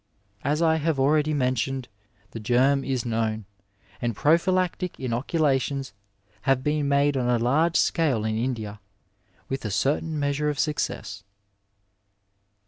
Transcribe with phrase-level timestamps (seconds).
[0.43, 1.85] As I have already men tioned,
[2.31, 3.45] the germ is known,
[4.01, 5.93] and prophylactic inoculations
[6.41, 8.79] have been made on a large scale in India,
[9.47, 11.23] with a certain measure of success.